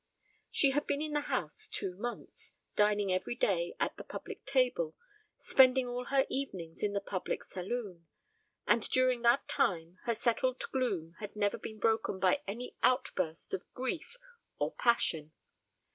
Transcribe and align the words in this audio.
She 0.49 0.71
had 0.71 0.87
been 0.87 0.99
in 0.99 1.11
the 1.11 1.19
house 1.29 1.67
two 1.71 1.95
months, 1.95 2.53
dining 2.75 3.13
every 3.13 3.35
day 3.35 3.75
at 3.79 3.97
the 3.97 4.03
public 4.03 4.43
table, 4.47 4.95
spending 5.37 5.87
all 5.87 6.05
her 6.05 6.25
evenings 6.27 6.81
in 6.81 6.93
the 6.93 6.99
public 6.99 7.43
saloon; 7.43 8.07
and 8.65 8.81
during 8.89 9.21
that 9.21 9.47
time 9.47 9.99
her 10.05 10.15
settled 10.15 10.57
gloom 10.71 11.15
had 11.19 11.35
never 11.35 11.59
been 11.59 11.77
broken 11.77 12.19
by 12.19 12.41
any 12.47 12.75
outburst 12.81 13.53
of 13.53 13.71
grief 13.75 14.17
or 14.57 14.71
passion. 14.73 15.33